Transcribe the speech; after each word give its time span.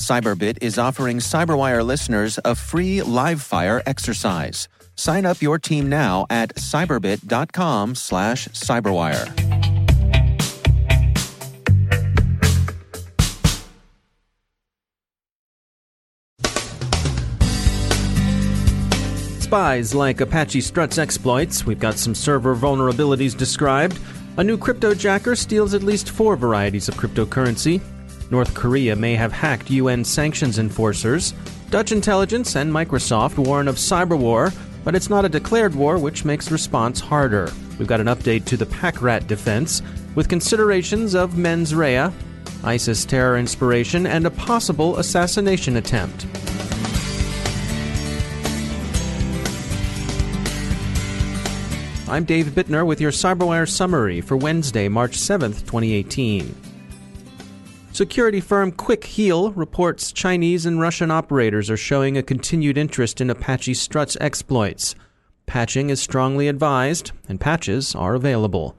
Cyberbit 0.00 0.58
is 0.60 0.78
offering 0.78 1.18
Cyberwire 1.18 1.84
listeners 1.84 2.38
a 2.44 2.54
free 2.54 3.02
live 3.02 3.42
fire 3.42 3.82
exercise. 3.86 4.68
Sign 4.96 5.24
up 5.24 5.40
your 5.40 5.58
team 5.58 5.88
now 5.88 6.26
at 6.28 6.54
cyberbit.com 6.56 7.94
slash 7.94 8.48
cyberwire. 8.48 9.50
spies 19.50 19.96
like 19.96 20.20
Apache 20.20 20.60
Struts 20.60 20.96
exploits, 20.96 21.66
we've 21.66 21.80
got 21.80 21.98
some 21.98 22.14
server 22.14 22.54
vulnerabilities 22.54 23.36
described. 23.36 23.98
A 24.36 24.44
new 24.44 24.56
cryptojacker 24.56 25.36
steals 25.36 25.74
at 25.74 25.82
least 25.82 26.10
four 26.10 26.36
varieties 26.36 26.88
of 26.88 26.94
cryptocurrency. 26.94 27.80
North 28.30 28.54
Korea 28.54 28.94
may 28.94 29.16
have 29.16 29.32
hacked 29.32 29.70
UN 29.70 30.04
sanctions 30.04 30.60
enforcers. 30.60 31.34
Dutch 31.70 31.90
intelligence 31.90 32.54
and 32.54 32.72
Microsoft 32.72 33.38
warn 33.38 33.66
of 33.66 33.74
cyber 33.74 34.16
war, 34.16 34.52
but 34.84 34.94
it's 34.94 35.10
not 35.10 35.24
a 35.24 35.28
declared 35.28 35.74
war, 35.74 35.98
which 35.98 36.24
makes 36.24 36.52
response 36.52 37.00
harder. 37.00 37.52
We've 37.78 37.88
got 37.88 38.00
an 38.00 38.06
update 38.06 38.44
to 38.46 38.56
the 38.56 38.66
pack 38.66 39.02
rat 39.02 39.26
defense 39.26 39.82
with 40.14 40.28
considerations 40.28 41.14
of 41.14 41.36
mens 41.36 41.74
rea, 41.74 42.10
ISIS 42.62 43.04
terror 43.04 43.36
inspiration, 43.36 44.06
and 44.06 44.26
a 44.26 44.30
possible 44.30 44.98
assassination 44.98 45.76
attempt. 45.76 46.26
I'm 52.08 52.24
Dave 52.24 52.46
Bittner 52.46 52.86
with 52.86 53.00
your 53.00 53.12
CyberWire 53.12 53.68
summary 53.68 54.20
for 54.20 54.36
Wednesday, 54.36 54.88
March 54.88 55.16
7th, 55.16 55.60
2018. 55.60 56.69
Security 58.00 58.40
firm 58.40 58.72
Quick 58.72 59.04
Heal 59.04 59.52
reports 59.52 60.10
Chinese 60.10 60.64
and 60.64 60.80
Russian 60.80 61.10
operators 61.10 61.68
are 61.68 61.76
showing 61.76 62.16
a 62.16 62.22
continued 62.22 62.78
interest 62.78 63.20
in 63.20 63.28
Apache 63.28 63.74
Struts 63.74 64.16
exploits. 64.22 64.94
Patching 65.44 65.90
is 65.90 66.00
strongly 66.00 66.48
advised, 66.48 67.12
and 67.28 67.38
patches 67.38 67.94
are 67.94 68.14
available. 68.14 68.74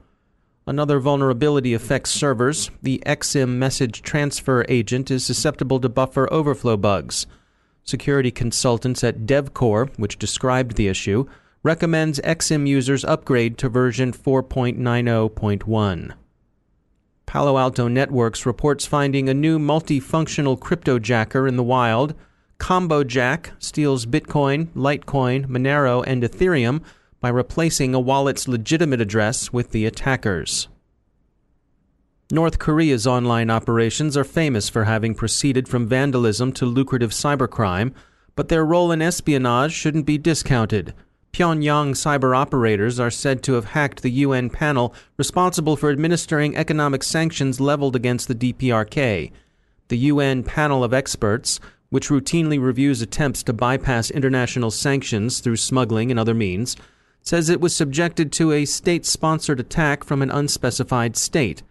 Another 0.65 0.99
vulnerability 0.99 1.75
affects 1.75 2.09
servers. 2.09 2.71
The 2.81 2.99
Exim 3.05 3.57
message 3.57 4.01
transfer 4.01 4.65
agent 4.67 5.11
is 5.11 5.23
susceptible 5.23 5.79
to 5.81 5.87
buffer 5.87 6.27
overflow 6.33 6.75
bugs. 6.75 7.27
Security 7.83 8.31
consultants 8.31 9.03
at 9.03 9.27
DevCore, 9.27 9.95
which 9.99 10.17
described 10.17 10.77
the 10.77 10.87
issue, 10.87 11.27
recommends 11.61 12.19
Exim 12.21 12.67
users 12.67 13.05
upgrade 13.05 13.59
to 13.59 13.69
version 13.69 14.13
4.90.1. 14.13 16.13
Palo 17.25 17.57
Alto 17.57 17.87
Networks 17.87 18.45
reports 18.45 18.85
finding 18.85 19.29
a 19.29 19.33
new 19.33 19.57
multifunctional 19.57 20.59
cryptojacker 20.59 21.47
in 21.47 21.55
the 21.55 21.63
wild. 21.63 22.13
ComboJack 22.59 23.51
steals 23.59 24.05
Bitcoin, 24.05 24.67
Litecoin, 24.75 25.47
Monero, 25.47 26.03
and 26.05 26.23
Ethereum 26.23 26.83
by 27.19 27.29
replacing 27.29 27.93
a 27.93 27.99
wallet's 27.99 28.47
legitimate 28.47 28.99
address 28.99 29.53
with 29.53 29.71
the 29.71 29.85
attacker's. 29.85 30.67
North 32.31 32.59
Korea's 32.59 33.05
online 33.05 33.49
operations 33.49 34.15
are 34.15 34.23
famous 34.23 34.69
for 34.69 34.85
having 34.85 35.15
proceeded 35.15 35.67
from 35.67 35.87
vandalism 35.87 36.53
to 36.53 36.65
lucrative 36.65 37.11
cybercrime, 37.11 37.93
but 38.35 38.47
their 38.47 38.65
role 38.65 38.91
in 38.91 39.01
espionage 39.01 39.73
shouldn't 39.73 40.05
be 40.05 40.17
discounted. 40.17 40.93
Pyongyang 41.33 41.91
cyber 41.91 42.35
operators 42.35 42.99
are 42.99 43.09
said 43.09 43.41
to 43.43 43.53
have 43.53 43.65
hacked 43.65 44.01
the 44.01 44.11
UN 44.11 44.49
panel 44.49 44.93
responsible 45.15 45.77
for 45.77 45.89
administering 45.89 46.57
economic 46.57 47.03
sanctions 47.03 47.61
leveled 47.61 47.95
against 47.95 48.27
the 48.27 48.35
DPRK. 48.35 49.31
The 49.87 49.97
UN 49.97 50.43
panel 50.43 50.83
of 50.83 50.93
experts, 50.93 51.61
which 51.89 52.09
routinely 52.09 52.61
reviews 52.61 53.01
attempts 53.01 53.43
to 53.43 53.53
bypass 53.53 54.11
international 54.11 54.71
sanctions 54.71 55.39
through 55.39 55.55
smuggling 55.55 56.11
and 56.11 56.19
other 56.19 56.33
means, 56.33 56.75
says 57.21 57.49
it 57.49 57.61
was 57.61 57.73
subjected 57.73 58.33
to 58.33 58.51
a 58.51 58.65
state 58.65 59.05
sponsored 59.05 59.59
attack 59.59 60.03
from 60.03 60.21
an 60.21 60.31
unspecified 60.31 61.15
state. 61.15 61.63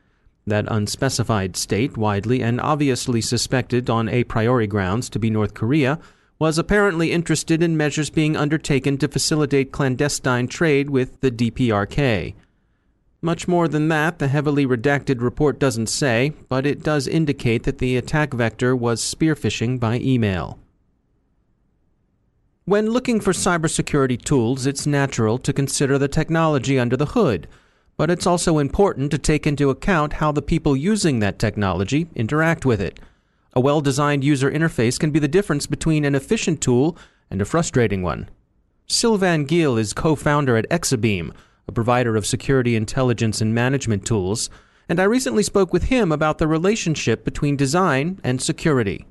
That 0.47 0.65
unspecified 0.69 1.55
state, 1.57 1.99
widely 1.99 2.43
and 2.43 2.63
obviously 2.63 3.21
suspected 3.21 3.91
on 3.91 4.09
a 4.09 4.25
priori 4.25 4.67
grounds 4.67 5.11
to 5.11 5.19
be 5.19 5.29
North 5.29 5.53
Korea, 5.53 5.99
was 6.41 6.59
apparently 6.59 7.13
interested 7.13 7.63
in 7.63 7.77
measures 7.77 8.09
being 8.09 8.35
undertaken 8.35 8.97
to 8.97 9.07
facilitate 9.07 9.71
clandestine 9.71 10.49
trade 10.49 10.89
with 10.89 11.21
the 11.21 11.31
DPRK. 11.31 12.35
Much 13.21 13.47
more 13.47 13.69
than 13.69 13.89
that, 13.89 14.19
the 14.19 14.29
heavily 14.29 14.67
redacted 14.67 15.21
report 15.21 15.59
doesn't 15.59 15.89
say, 15.89 16.33
but 16.49 16.65
it 16.65 16.83
does 16.83 17.07
indicate 17.07 17.65
that 17.65 17.77
the 17.77 17.95
attack 17.95 18.33
vector 18.33 18.75
was 18.75 19.03
spearphishing 19.03 19.79
by 19.79 19.99
email. 20.01 20.59
When 22.65 22.89
looking 22.89 23.21
for 23.21 23.33
cybersecurity 23.33 24.23
tools, 24.23 24.65
it's 24.65 24.87
natural 24.87 25.37
to 25.39 25.53
consider 25.53 25.99
the 25.99 26.09
technology 26.09 26.79
under 26.79 26.97
the 26.97 27.07
hood, 27.07 27.49
but 27.99 28.11
it's 28.11 28.27
also 28.27 28.57
important 28.57 29.11
to 29.11 29.19
take 29.19 29.47
into 29.47 29.69
account 29.69 30.15
how 30.15 30.33
the 30.33 30.41
people 30.41 30.75
using 30.75 31.19
that 31.19 31.39
technology 31.39 32.09
interact 32.15 32.65
with 32.65 32.81
it. 32.81 32.99
A 33.53 33.61
well 33.61 33.81
designed 33.81 34.23
user 34.23 34.51
interface 34.51 34.99
can 34.99 35.11
be 35.11 35.19
the 35.19 35.29
difference 35.29 35.67
between 35.67 36.05
an 36.05 36.15
efficient 36.15 36.61
tool 36.61 36.97
and 37.31 37.43
a 37.43 37.45
frustrating 37.45 38.03
one. 38.03 38.29
Sylvain 38.87 39.45
Gil 39.45 39.77
is 39.77 39.93
co 39.93 40.15
founder 40.15 40.57
at 40.57 40.69
Exabeam, 40.71 41.33
a 41.67 41.73
provider 41.73 42.17
of 42.17 42.27
security 42.27 42.77
intelligence 42.77 43.41
and 43.41 43.55
management 43.55 44.05
tools, 44.07 44.51
and 44.89 44.99
I 44.99 45.05
recently 45.05 45.43
spoke 45.43 45.73
with 45.73 45.85
him 45.85 46.11
about 46.11 46.39
the 46.39 46.49
relationship 46.49 47.25
between 47.25 47.57
design 47.57 48.21
and 48.25 48.43
security. 48.43 49.07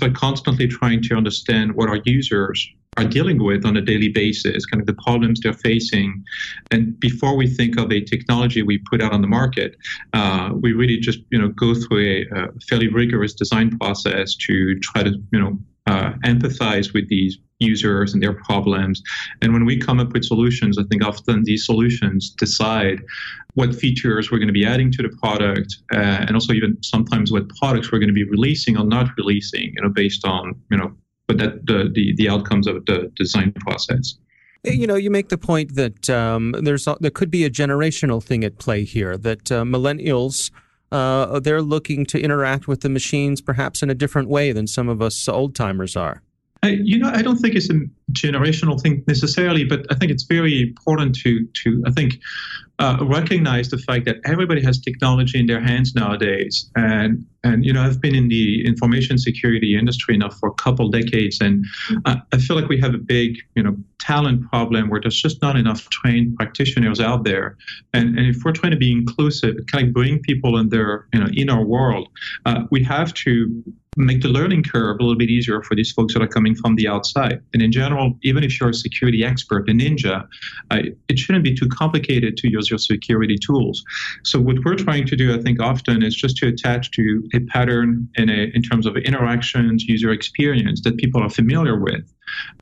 We're 0.00 0.10
constantly 0.10 0.68
trying 0.68 1.02
to 1.02 1.16
understand 1.16 1.74
what 1.74 1.88
our 1.88 2.00
users 2.04 2.68
are 2.96 3.04
dealing 3.04 3.42
with 3.42 3.64
on 3.64 3.76
a 3.76 3.80
daily 3.80 4.08
basis, 4.08 4.66
kind 4.66 4.80
of 4.80 4.86
the 4.86 5.00
problems 5.02 5.40
they're 5.40 5.52
facing. 5.52 6.24
And 6.70 6.98
before 6.98 7.36
we 7.36 7.46
think 7.46 7.78
of 7.78 7.92
a 7.92 8.00
technology 8.00 8.62
we 8.62 8.78
put 8.78 9.00
out 9.00 9.12
on 9.12 9.22
the 9.22 9.28
market, 9.28 9.76
uh, 10.12 10.50
we 10.54 10.72
really 10.72 10.98
just 10.98 11.20
you 11.30 11.38
know 11.40 11.48
go 11.48 11.74
through 11.74 12.04
a, 12.04 12.38
a, 12.38 12.48
fairly 12.68 12.88
rigorous 12.88 13.32
design 13.32 13.78
process 13.78 14.34
to 14.46 14.78
try 14.80 15.02
to 15.04 15.10
you 15.32 15.40
know 15.40 15.58
uh, 15.86 16.12
empathize 16.24 16.92
with 16.92 17.08
these 17.08 17.38
users 17.60 18.12
and 18.12 18.22
their 18.22 18.32
problems. 18.32 19.02
And 19.42 19.52
when 19.52 19.66
we 19.66 19.78
come 19.78 20.00
up 20.00 20.12
with 20.12 20.24
solutions, 20.24 20.78
I 20.78 20.84
think 20.84 21.04
often 21.04 21.44
these 21.44 21.66
solutions 21.66 22.30
decide 22.30 23.02
what 23.54 23.74
features 23.74 24.30
we're 24.30 24.38
going 24.38 24.48
to 24.48 24.52
be 24.52 24.64
adding 24.64 24.90
to 24.92 25.02
the 25.02 25.10
product, 25.20 25.76
uh, 25.92 26.24
and 26.26 26.32
also 26.32 26.54
even 26.54 26.76
sometimes 26.82 27.30
what 27.30 27.48
products 27.60 27.92
we're 27.92 27.98
going 27.98 28.08
to 28.08 28.14
be 28.14 28.24
releasing 28.24 28.76
or 28.76 28.84
not 28.84 29.08
releasing, 29.16 29.72
you 29.74 29.82
know, 29.82 29.90
based 29.90 30.24
on 30.24 30.54
you 30.72 30.76
know 30.76 30.92
but 31.30 31.38
that 31.38 31.66
the, 31.66 31.88
the, 31.94 32.14
the 32.16 32.28
outcomes 32.28 32.66
of 32.66 32.84
the 32.86 33.12
design 33.14 33.52
process. 33.52 34.16
You 34.64 34.86
know, 34.86 34.96
you 34.96 35.10
make 35.10 35.28
the 35.28 35.38
point 35.38 35.76
that 35.76 36.10
um, 36.10 36.54
there's 36.60 36.88
there 37.00 37.10
could 37.10 37.30
be 37.30 37.44
a 37.44 37.50
generational 37.50 38.22
thing 38.22 38.44
at 38.44 38.58
play 38.58 38.84
here. 38.84 39.16
That 39.16 39.50
uh, 39.50 39.62
millennials 39.62 40.50
uh, 40.90 41.38
they're 41.38 41.62
looking 41.62 42.04
to 42.06 42.20
interact 42.20 42.66
with 42.66 42.80
the 42.80 42.88
machines 42.88 43.40
perhaps 43.40 43.80
in 43.82 43.90
a 43.90 43.94
different 43.94 44.28
way 44.28 44.50
than 44.50 44.66
some 44.66 44.88
of 44.88 45.00
us 45.00 45.28
old 45.28 45.54
timers 45.54 45.96
are. 45.96 46.22
I, 46.62 46.68
you 46.82 46.98
know, 46.98 47.10
I 47.10 47.22
don't 47.22 47.38
think 47.38 47.54
it's 47.54 47.70
a 47.70 47.80
generational 48.12 48.80
thing 48.80 49.02
necessarily, 49.06 49.64
but 49.64 49.86
I 49.90 49.94
think 49.94 50.12
it's 50.12 50.24
very 50.24 50.60
important 50.60 51.14
to 51.20 51.46
to 51.62 51.82
I 51.86 51.90
think 51.90 52.18
uh, 52.78 52.98
recognize 53.02 53.68
the 53.68 53.78
fact 53.78 54.04
that 54.06 54.16
everybody 54.24 54.62
has 54.62 54.78
technology 54.78 55.38
in 55.38 55.46
their 55.46 55.60
hands 55.60 55.94
nowadays, 55.94 56.70
and 56.76 57.24
and 57.44 57.64
you 57.64 57.72
know 57.72 57.82
I've 57.82 58.00
been 58.00 58.14
in 58.14 58.28
the 58.28 58.66
information 58.66 59.16
security 59.16 59.78
industry 59.78 60.18
now 60.18 60.28
for 60.28 60.50
a 60.50 60.54
couple 60.54 60.90
decades, 60.90 61.40
and 61.40 61.64
I, 62.04 62.20
I 62.32 62.36
feel 62.36 62.56
like 62.56 62.68
we 62.68 62.78
have 62.80 62.94
a 62.94 62.98
big 62.98 63.38
you 63.54 63.62
know 63.62 63.74
talent 63.98 64.48
problem 64.50 64.90
where 64.90 65.00
there's 65.00 65.20
just 65.20 65.40
not 65.40 65.56
enough 65.56 65.88
trained 65.88 66.36
practitioners 66.36 67.00
out 67.00 67.24
there, 67.24 67.56
and 67.94 68.18
and 68.18 68.26
if 68.34 68.44
we're 68.44 68.52
trying 68.52 68.72
to 68.72 68.78
be 68.78 68.92
inclusive, 68.92 69.56
kind 69.72 69.88
of 69.88 69.94
bring 69.94 70.20
people 70.20 70.58
in 70.58 70.68
their 70.68 71.06
you 71.14 71.20
know 71.20 71.28
in 71.32 71.48
our 71.48 71.64
world, 71.64 72.08
uh, 72.44 72.64
we 72.70 72.82
have 72.84 73.14
to 73.14 73.62
make 73.96 74.20
the 74.20 74.28
learning 74.28 74.62
curve 74.62 74.98
a 75.00 75.02
little 75.02 75.18
bit 75.18 75.30
easier 75.30 75.62
for 75.62 75.74
these 75.74 75.90
folks 75.90 76.14
that 76.14 76.22
are 76.22 76.28
coming 76.28 76.54
from 76.54 76.76
the 76.76 76.86
outside. 76.86 77.42
And 77.52 77.60
in 77.60 77.72
general, 77.72 78.16
even 78.22 78.44
if 78.44 78.60
you're 78.60 78.70
a 78.70 78.74
security 78.74 79.24
expert, 79.24 79.68
a 79.68 79.72
ninja, 79.72 80.28
it 80.70 81.18
shouldn't 81.18 81.42
be 81.42 81.54
too 81.54 81.68
complicated 81.68 82.36
to 82.36 82.50
use 82.50 82.70
your 82.70 82.78
security 82.78 83.36
tools. 83.36 83.82
So 84.22 84.40
what 84.40 84.64
we're 84.64 84.76
trying 84.76 85.06
to 85.06 85.16
do, 85.16 85.34
I 85.34 85.42
think, 85.42 85.60
often 85.60 86.04
is 86.04 86.14
just 86.14 86.36
to 86.36 86.48
attach 86.48 86.92
to 86.92 87.28
a 87.34 87.40
pattern 87.40 88.08
in, 88.14 88.30
a, 88.30 88.50
in 88.54 88.62
terms 88.62 88.86
of 88.86 88.96
interactions, 88.96 89.84
user 89.84 90.12
experience 90.12 90.82
that 90.82 90.96
people 90.96 91.20
are 91.22 91.30
familiar 91.30 91.78
with. 91.78 92.12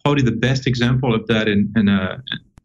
Probably 0.02 0.22
the 0.22 0.32
best 0.32 0.66
example 0.66 1.14
of 1.14 1.26
that 1.26 1.46
in, 1.46 1.70
in 1.76 1.88
a 1.88 2.22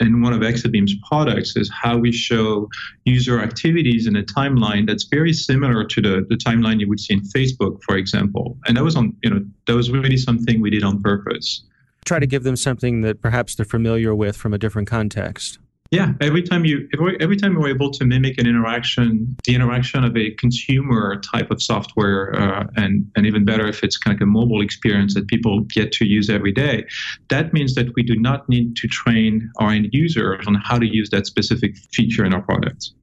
in 0.08 0.22
one 0.22 0.34
of 0.34 0.42
Exabeam's 0.42 0.96
products 1.08 1.56
is 1.56 1.72
how 1.72 1.98
we 1.98 2.12
show 2.12 2.70
user 3.06 3.42
activities 3.42 4.08
in 4.08 4.16
a 4.16 4.24
timeline 4.24 4.88
that's 4.88 5.06
very 5.06 5.34
similar 5.34 5.84
to 5.86 6.02
the, 6.02 6.26
the 6.30 6.36
timeline 6.36 6.80
you 6.80 6.90
would 6.90 7.00
see 7.00 7.14
in 7.14 7.22
Facebook, 7.22 7.82
for 7.84 7.98
example. 7.98 8.58
And 8.66 8.78
that 8.78 8.84
was 8.84 8.96
on, 8.96 9.16
you 9.24 9.30
know, 9.30 9.46
that 9.68 9.76
was 9.76 9.92
really 9.92 10.18
something 10.18 10.62
we 10.62 10.70
did 10.70 10.84
on 10.84 11.02
purpose. 11.02 11.64
Try 12.06 12.20
to 12.20 12.28
give 12.28 12.44
them 12.44 12.56
something 12.56 13.02
that 13.02 13.22
perhaps 13.22 13.56
they're 13.56 13.66
familiar 13.66 14.14
with 14.14 14.36
from 14.36 14.54
a 14.54 14.58
different 14.58 14.88
context. 14.88 15.60
Yeah, 15.94 16.14
every 16.22 16.42
time 16.42 16.66
you 16.66 16.90
every, 16.96 17.18
every 17.22 17.38
time 17.38 17.54
you're 17.54 17.68
able 17.68 17.92
to 17.92 18.04
mimic 18.04 18.40
an 18.40 18.48
interaction, 18.48 19.36
the 19.46 19.54
interaction 19.54 20.04
of 20.04 20.18
a 20.18 20.32
consumer 20.32 21.22
type 21.22 21.52
of 21.52 21.62
software, 21.62 22.34
uh, 22.36 22.66
and 22.76 23.06
and 23.16 23.28
even 23.28 23.46
better 23.46 23.68
if 23.68 23.84
it's 23.84 23.96
kind 23.96 24.20
of 24.20 24.22
a 24.24 24.26
mobile 24.26 24.64
experience 24.64 25.14
that 25.14 25.28
people 25.28 25.60
get 25.60 25.92
to 25.92 26.06
use 26.06 26.32
every 26.32 26.52
day, 26.52 26.84
that 27.30 27.54
means 27.54 27.76
that 27.76 27.94
we 27.96 28.02
do 28.02 28.16
not 28.16 28.50
need 28.50 28.76
to 28.78 28.88
train 28.88 29.48
our 29.60 29.70
end 29.70 29.90
users 29.92 30.44
on 30.48 30.56
how 30.56 30.80
to 30.80 30.88
use 30.88 31.12
that 31.12 31.28
specific 31.28 31.78
feature 31.92 32.26
in 32.26 32.34
our 32.34 32.42
products. 32.42 32.96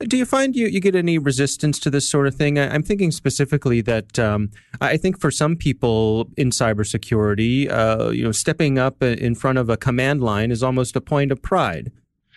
Do 0.00 0.18
you 0.18 0.26
find 0.26 0.54
you, 0.54 0.66
you 0.66 0.80
get 0.80 0.94
any 0.94 1.16
resistance 1.16 1.78
to 1.78 1.88
this 1.88 2.06
sort 2.06 2.26
of 2.26 2.34
thing? 2.34 2.58
I, 2.58 2.74
am 2.74 2.82
thinking 2.82 3.10
specifically 3.10 3.80
that 3.82 4.18
um, 4.18 4.50
I 4.82 4.98
think 4.98 5.18
for 5.18 5.30
some 5.30 5.56
people 5.56 6.28
in 6.36 6.50
cybersecurity, 6.50 7.70
uh, 7.70 8.10
you 8.10 8.24
know, 8.24 8.32
stepping 8.32 8.78
up 8.78 9.02
in 9.02 9.34
front 9.34 9.56
of 9.56 9.70
a 9.70 9.78
command 9.78 10.22
line 10.22 10.50
is 10.50 10.62
almost 10.62 10.94
a 10.94 11.00
point 11.00 11.32
of 11.32 11.40
pride. 11.40 11.90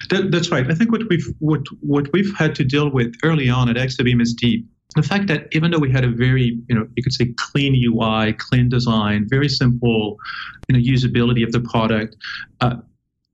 That, 0.09 0.31
that's 0.31 0.51
right. 0.51 0.69
I 0.69 0.75
think 0.75 0.91
what 0.91 1.01
we've 1.09 1.27
what 1.39 1.61
what 1.81 2.11
we've 2.13 2.33
had 2.37 2.55
to 2.55 2.63
deal 2.63 2.89
with 2.89 3.15
early 3.23 3.49
on 3.49 3.69
at 3.69 3.75
Exabeam 3.75 4.21
is 4.21 4.35
the 4.35 4.63
the 4.95 5.03
fact 5.03 5.27
that 5.27 5.47
even 5.51 5.71
though 5.71 5.79
we 5.79 5.91
had 5.91 6.03
a 6.03 6.09
very 6.09 6.59
you 6.67 6.75
know 6.75 6.87
you 6.95 7.03
could 7.03 7.13
say 7.13 7.33
clean 7.37 7.75
UI, 7.75 8.33
clean 8.33 8.69
design, 8.69 9.27
very 9.29 9.49
simple 9.49 10.17
you 10.67 10.73
know 10.73 10.79
usability 10.79 11.43
of 11.43 11.51
the 11.51 11.61
product. 11.61 12.15
Uh, 12.61 12.77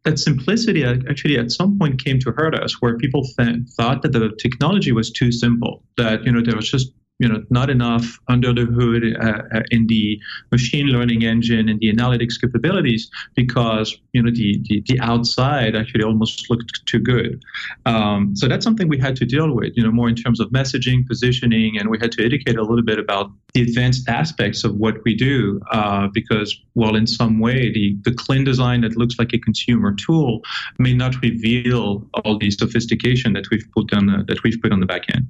that 0.04 0.20
simplicity 0.20 0.84
actually 0.84 1.38
at 1.40 1.50
some 1.50 1.80
point 1.80 2.04
came 2.04 2.20
to 2.20 2.32
hurt 2.32 2.54
us 2.56 2.82
where 2.82 2.98
people 2.98 3.24
th- 3.38 3.56
thought 3.78 4.02
that 4.02 4.12
the 4.12 4.32
technology 4.38 4.92
was 4.92 5.10
too 5.10 5.32
simple 5.32 5.82
that 5.96 6.24
you 6.26 6.32
know 6.32 6.42
there 6.42 6.56
was 6.56 6.70
just 6.70 6.92
you 7.24 7.30
know 7.30 7.42
not 7.50 7.70
enough 7.70 8.20
under 8.28 8.52
the 8.54 8.66
hood 8.78 9.04
uh, 9.28 9.58
uh, 9.58 9.62
in 9.72 9.88
the 9.88 10.20
machine 10.52 10.88
learning 10.88 11.24
engine 11.24 11.70
and 11.70 11.80
the 11.80 11.90
analytics 11.96 12.36
capabilities 12.40 13.10
because 13.34 13.98
you 14.12 14.22
know 14.22 14.32
the 14.42 14.50
the, 14.68 14.84
the 14.88 15.00
outside 15.00 15.74
actually 15.74 16.04
almost 16.04 16.50
looked 16.50 16.86
too 16.86 17.00
good. 17.00 17.42
Um, 17.86 18.36
so 18.36 18.50
that's 18.50 18.66
something 18.66 18.90
we 18.90 19.00
had 19.00 19.16
to 19.22 19.26
deal 19.26 19.56
with 19.60 19.72
you 19.78 19.84
know 19.84 19.92
more 20.00 20.10
in 20.10 20.16
terms 20.16 20.42
of 20.42 20.50
messaging 20.50 21.08
positioning 21.08 21.78
and 21.80 21.90
we 21.90 21.98
had 21.98 22.12
to 22.12 22.26
educate 22.26 22.58
a 22.58 22.62
little 22.62 22.88
bit 22.92 23.00
about 23.00 23.32
the 23.54 23.62
advanced 23.62 24.10
aspects 24.10 24.66
of 24.66 24.76
what 24.76 24.96
we 25.06 25.16
do 25.16 25.62
uh, 25.72 26.08
because 26.14 26.50
well 26.76 26.96
in 26.96 27.08
some 27.08 27.40
way 27.40 27.72
the 27.72 27.96
the 28.04 28.14
clean 28.14 28.44
design 28.44 28.82
that 28.82 28.98
looks 28.98 29.16
like 29.18 29.32
a 29.34 29.40
consumer 29.40 29.96
tool 30.06 30.42
may 30.78 30.94
not 30.94 31.14
reveal 31.22 32.06
all 32.26 32.38
the 32.38 32.52
sophistication 32.52 33.32
that 33.32 33.46
we've 33.50 33.68
put 33.74 33.94
on 33.94 34.08
the, 34.08 34.18
that 34.28 34.44
we've 34.44 34.60
put 34.62 34.74
on 34.74 34.82
the 34.82 34.86
back 34.86 35.06
end 35.16 35.26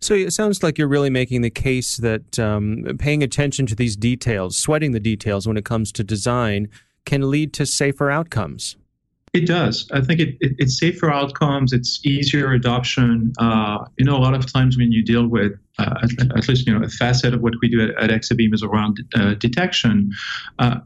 so 0.00 0.14
it 0.14 0.32
sounds 0.32 0.62
like 0.62 0.78
you're 0.78 0.88
really 0.88 1.10
making 1.10 1.42
the 1.42 1.50
case 1.50 1.96
that 1.98 2.38
um, 2.38 2.84
paying 2.98 3.22
attention 3.22 3.66
to 3.66 3.74
these 3.74 3.96
details, 3.96 4.56
sweating 4.56 4.92
the 4.92 5.00
details 5.00 5.46
when 5.46 5.56
it 5.56 5.64
comes 5.64 5.90
to 5.92 6.04
design, 6.04 6.68
can 7.04 7.30
lead 7.30 7.52
to 7.54 7.66
safer 7.66 8.10
outcomes. 8.10 8.76
It 9.34 9.46
does. 9.46 9.88
I 9.92 10.00
think 10.00 10.20
it, 10.20 10.36
it, 10.40 10.52
it's 10.58 10.78
safer 10.78 11.10
outcomes. 11.10 11.72
It's 11.72 12.04
easier 12.04 12.52
adoption. 12.52 13.32
Uh, 13.38 13.84
you 13.98 14.04
know, 14.04 14.16
a 14.16 14.18
lot 14.18 14.34
of 14.34 14.50
times 14.50 14.78
when 14.78 14.90
you 14.90 15.04
deal 15.04 15.26
with, 15.26 15.52
uh, 15.78 15.94
at, 16.02 16.36
at, 16.36 16.48
least 16.48 16.66
you 16.66 16.76
know, 16.76 16.84
a 16.84 16.88
facet 16.88 17.34
of 17.34 17.40
what 17.40 17.54
we 17.60 17.68
do 17.68 17.82
at, 17.82 17.90
at 18.02 18.10
Exabeam 18.10 18.54
is 18.54 18.62
around 18.62 18.98
uh, 19.14 19.34
detection. 19.34 20.10
Uh, 20.58 20.76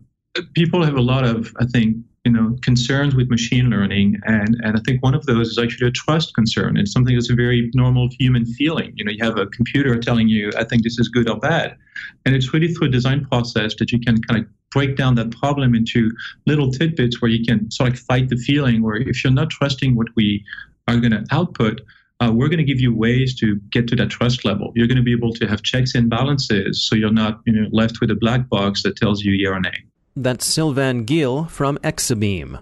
people 0.54 0.84
have 0.84 0.96
a 0.96 1.00
lot 1.00 1.24
of, 1.24 1.52
I 1.60 1.66
think, 1.66 1.96
you 2.24 2.30
know 2.30 2.56
concerns 2.62 3.14
with 3.14 3.28
machine 3.28 3.68
learning 3.68 4.16
and 4.24 4.56
and 4.62 4.76
i 4.76 4.80
think 4.86 5.02
one 5.02 5.14
of 5.14 5.26
those 5.26 5.48
is 5.48 5.58
actually 5.58 5.88
a 5.88 5.90
trust 5.90 6.34
concern 6.34 6.76
it's 6.76 6.92
something 6.92 7.14
that's 7.14 7.30
a 7.30 7.34
very 7.34 7.70
normal 7.74 8.08
human 8.18 8.44
feeling 8.44 8.92
you 8.94 9.04
know 9.04 9.10
you 9.10 9.24
have 9.24 9.38
a 9.38 9.46
computer 9.46 9.98
telling 9.98 10.28
you 10.28 10.50
i 10.56 10.64
think 10.64 10.82
this 10.82 10.98
is 10.98 11.08
good 11.08 11.28
or 11.28 11.38
bad 11.38 11.76
and 12.24 12.34
it's 12.34 12.52
really 12.54 12.72
through 12.72 12.88
a 12.88 12.90
design 12.90 13.24
process 13.24 13.74
that 13.78 13.90
you 13.90 13.98
can 13.98 14.20
kind 14.22 14.40
of 14.40 14.46
break 14.70 14.96
down 14.96 15.14
that 15.16 15.30
problem 15.32 15.74
into 15.74 16.10
little 16.46 16.70
tidbits 16.70 17.20
where 17.20 17.30
you 17.30 17.44
can 17.44 17.70
sort 17.70 17.92
of 17.92 17.98
fight 17.98 18.28
the 18.28 18.36
feeling 18.36 18.82
where 18.82 18.96
if 18.96 19.22
you're 19.22 19.32
not 19.32 19.50
trusting 19.50 19.96
what 19.96 20.06
we 20.16 20.44
are 20.88 20.96
going 20.96 21.12
to 21.12 21.24
output 21.30 21.80
uh, 22.20 22.30
we're 22.30 22.46
going 22.46 22.58
to 22.58 22.64
give 22.64 22.78
you 22.78 22.94
ways 22.94 23.34
to 23.34 23.56
get 23.72 23.88
to 23.88 23.96
that 23.96 24.08
trust 24.08 24.44
level. 24.44 24.72
You're 24.76 24.86
going 24.86 24.96
to 24.98 25.02
be 25.02 25.12
able 25.12 25.32
to 25.32 25.46
have 25.48 25.62
checks 25.62 25.96
and 25.96 26.08
balances, 26.08 26.86
so 26.86 26.94
you're 26.94 27.10
not 27.10 27.40
you 27.46 27.52
know, 27.52 27.68
left 27.72 28.00
with 28.00 28.12
a 28.12 28.14
black 28.14 28.48
box 28.48 28.84
that 28.84 28.94
tells 28.94 29.24
you 29.24 29.32
yeah 29.32 29.48
or 29.48 29.58
nay. 29.58 29.74
That's 30.14 30.44
Sylvain 30.44 31.04
Gil 31.04 31.46
from 31.46 31.78
Exabeam. 31.78 32.60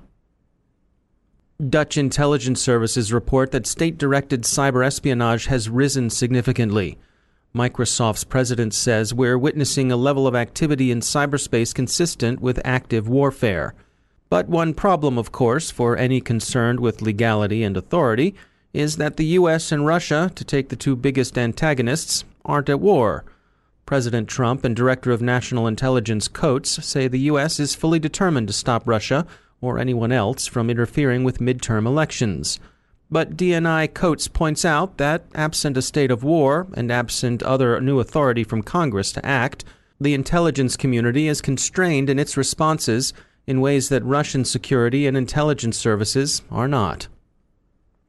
Dutch 1.68 1.96
intelligence 1.96 2.62
services 2.62 3.12
report 3.12 3.50
that 3.50 3.66
state 3.66 3.98
directed 3.98 4.44
cyber 4.44 4.86
espionage 4.86 5.46
has 5.46 5.68
risen 5.68 6.10
significantly. 6.10 6.96
Microsoft's 7.52 8.22
president 8.22 8.72
says 8.72 9.12
we're 9.12 9.36
witnessing 9.36 9.90
a 9.90 9.96
level 9.96 10.28
of 10.28 10.36
activity 10.36 10.92
in 10.92 11.00
cyberspace 11.00 11.74
consistent 11.74 12.40
with 12.40 12.60
active 12.64 13.08
warfare. 13.08 13.74
But 14.28 14.48
one 14.48 14.72
problem, 14.72 15.18
of 15.18 15.32
course, 15.32 15.72
for 15.72 15.96
any 15.96 16.20
concerned 16.20 16.78
with 16.78 17.02
legality 17.02 17.64
and 17.64 17.76
authority 17.76 18.36
is 18.72 18.96
that 18.98 19.16
the 19.16 19.26
US 19.26 19.72
and 19.72 19.84
Russia, 19.84 20.30
to 20.36 20.44
take 20.44 20.68
the 20.68 20.76
two 20.76 20.94
biggest 20.94 21.36
antagonists, 21.36 22.22
aren't 22.44 22.68
at 22.68 22.78
war. 22.78 23.24
President 23.90 24.28
Trump 24.28 24.64
and 24.64 24.76
Director 24.76 25.10
of 25.10 25.20
National 25.20 25.66
Intelligence 25.66 26.28
Coats 26.28 26.86
say 26.86 27.08
the 27.08 27.26
U.S. 27.32 27.58
is 27.58 27.74
fully 27.74 27.98
determined 27.98 28.46
to 28.46 28.52
stop 28.52 28.86
Russia 28.86 29.26
or 29.60 29.80
anyone 29.80 30.12
else 30.12 30.46
from 30.46 30.70
interfering 30.70 31.24
with 31.24 31.40
midterm 31.40 31.86
elections. 31.86 32.60
But 33.10 33.36
DNI 33.36 33.92
Coats 33.92 34.28
points 34.28 34.64
out 34.64 34.98
that, 34.98 35.24
absent 35.34 35.76
a 35.76 35.82
state 35.82 36.12
of 36.12 36.22
war 36.22 36.68
and 36.74 36.92
absent 36.92 37.42
other 37.42 37.80
new 37.80 37.98
authority 37.98 38.44
from 38.44 38.62
Congress 38.62 39.10
to 39.10 39.26
act, 39.26 39.64
the 40.00 40.14
intelligence 40.14 40.76
community 40.76 41.26
is 41.26 41.40
constrained 41.40 42.08
in 42.08 42.20
its 42.20 42.36
responses 42.36 43.12
in 43.48 43.60
ways 43.60 43.88
that 43.88 44.04
Russian 44.04 44.44
security 44.44 45.08
and 45.08 45.16
intelligence 45.16 45.76
services 45.76 46.42
are 46.48 46.68
not. 46.68 47.08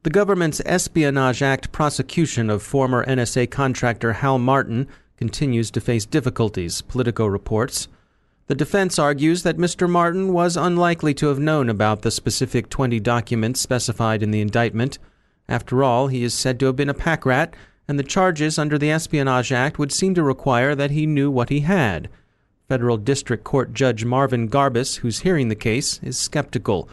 The 0.04 0.12
government's 0.12 0.62
Espionage 0.64 1.42
Act 1.42 1.72
prosecution 1.72 2.52
of 2.52 2.62
former 2.62 3.04
NSA 3.04 3.50
contractor 3.50 4.14
Hal 4.14 4.38
Martin 4.38 4.88
continues 5.22 5.70
to 5.70 5.80
face 5.80 6.04
difficulties, 6.08 6.82
Politico 6.82 7.28
reports. 7.28 7.88
The 8.48 8.56
defense 8.56 8.98
argues 8.98 9.44
that 9.44 9.56
Mr. 9.56 9.88
Martin 9.88 10.34
was 10.34 10.58
unlikely 10.58 11.14
to 11.14 11.28
have 11.28 11.38
known 11.38 11.70
about 11.70 12.02
the 12.02 12.10
specific 12.10 12.70
20 12.70 13.00
documents 13.00 13.62
specified 13.62 14.24
in 14.24 14.32
the 14.32 14.42
indictment. 14.42 14.98
After 15.48 15.84
all, 15.84 16.08
he 16.08 16.24
is 16.24 16.34
said 16.34 16.60
to 16.60 16.66
have 16.66 16.76
been 16.76 16.90
a 16.90 16.96
pack 16.96 17.24
rat, 17.24 17.54
and 17.88 18.00
the 18.00 18.04
charges 18.04 18.58
under 18.58 18.80
the 18.80 18.90
Espionage 18.90 19.52
Act 19.52 19.78
would 19.78 19.92
seem 19.92 20.16
to 20.16 20.24
require 20.24 20.74
that 20.74 20.90
he 20.90 21.06
knew 21.06 21.30
what 21.30 21.50
he 21.50 21.60
had. 21.60 22.10
Federal 22.68 22.98
District 22.98 23.44
Court 23.44 23.76
Judge 23.76 24.04
Marvin 24.04 24.50
Garbis, 24.50 24.98
who's 25.02 25.20
hearing 25.20 25.50
the 25.50 25.56
case, 25.56 26.00
is 26.02 26.18
skeptical. 26.18 26.90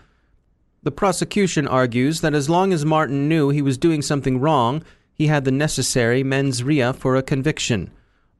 The 0.83 0.91
prosecution 0.91 1.67
argues 1.67 2.21
that 2.21 2.35
as 2.35 2.51
long 2.51 2.75
as 2.75 2.85
Martin 2.85 3.27
knew 3.27 3.49
he 3.49 3.63
was 3.63 3.79
doing 3.79 4.03
something 4.03 4.39
wrong, 4.39 4.85
he 5.15 5.29
had 5.29 5.47
the 5.47 5.51
necessary 5.51 6.23
mens 6.23 6.63
rea 6.63 6.93
for 6.93 7.17
a 7.17 7.23
conviction. 7.23 7.91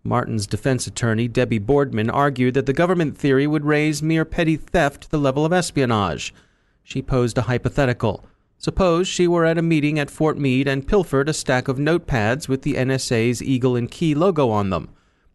Martin's 0.09 0.47
defense 0.47 0.87
attorney, 0.87 1.29
Debbie 1.29 1.59
Boardman, 1.59 2.11
argued 2.11 2.55
that 2.55 2.67
the 2.67 2.73
government 2.73 3.17
theory 3.17 3.47
would 3.47 3.65
raise 3.65 4.03
mere 4.03 4.25
petty 4.25 4.57
theft 4.57 5.03
to 5.03 5.11
the 5.11 5.19
level 5.19 5.45
of 5.45 5.53
espionage. 5.53 6.35
She 6.83 7.03
posed 7.03 7.37
a 7.37 7.43
hypothetical. 7.43 8.25
Suppose 8.57 9.07
she 9.07 9.29
were 9.29 9.45
at 9.45 9.59
a 9.59 9.63
meeting 9.63 9.99
at 9.99 10.11
Fort 10.11 10.39
Meade 10.39 10.67
and 10.67 10.89
pilfered 10.89 11.29
a 11.29 11.33
stack 11.33 11.69
of 11.69 11.77
notepads 11.77 12.49
with 12.49 12.63
the 12.63 12.75
NSA's 12.75 13.43
Eagle 13.43 13.77
and 13.77 13.91
Key 13.91 14.15
logo 14.15 14.51
on 14.51 14.71
them. 14.71 14.89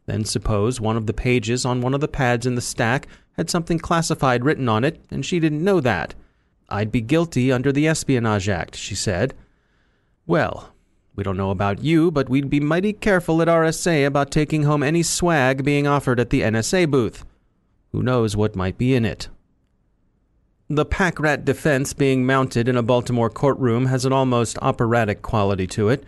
Then 0.07 0.25
suppose 0.25 0.81
one 0.81 0.97
of 0.97 1.05
the 1.05 1.13
pages 1.13 1.63
on 1.63 1.79
one 1.79 1.93
of 1.93 2.01
the 2.01 2.07
pads 2.07 2.45
in 2.45 2.55
the 2.55 2.61
stack 2.61 3.07
had 3.37 3.49
something 3.49 3.79
classified 3.79 4.43
written 4.43 4.67
on 4.67 4.83
it, 4.83 5.05
and 5.09 5.25
she 5.25 5.39
didn't 5.39 5.63
know 5.63 5.79
that. 5.79 6.15
I'd 6.69 6.91
be 6.91 7.01
guilty 7.01 7.51
under 7.51 7.71
the 7.71 7.87
Espionage 7.87 8.49
Act, 8.49 8.75
she 8.75 8.95
said. 8.95 9.33
Well, 10.25 10.72
we 11.15 11.23
don't 11.23 11.37
know 11.37 11.51
about 11.51 11.83
you, 11.83 12.09
but 12.09 12.29
we'd 12.29 12.49
be 12.49 12.59
mighty 12.59 12.93
careful 12.93 13.41
at 13.41 13.47
RSA 13.47 14.05
about 14.05 14.31
taking 14.31 14.63
home 14.63 14.81
any 14.81 15.03
swag 15.03 15.63
being 15.63 15.85
offered 15.85 16.19
at 16.19 16.31
the 16.31 16.41
NSA 16.41 16.89
booth. 16.89 17.23
Who 17.91 18.01
knows 18.01 18.35
what 18.35 18.55
might 18.55 18.77
be 18.77 18.95
in 18.95 19.05
it? 19.05 19.29
The 20.69 20.85
pack 20.85 21.19
rat 21.19 21.45
defense 21.45 21.93
being 21.93 22.25
mounted 22.25 22.67
in 22.67 22.75
a 22.75 22.81
Baltimore 22.81 23.29
courtroom 23.29 23.85
has 23.87 24.05
an 24.05 24.13
almost 24.13 24.57
operatic 24.61 25.21
quality 25.21 25.67
to 25.67 25.89
it, 25.89 26.03